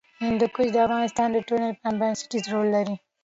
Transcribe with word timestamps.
هندوکش 0.23 0.67
د 0.71 0.77
افغانستان 0.87 1.27
د 1.31 1.37
ټولنې 1.47 1.67
لپاره 1.71 1.97
بنسټيز 2.01 2.43
رول 2.53 2.67
لري. 2.75 2.95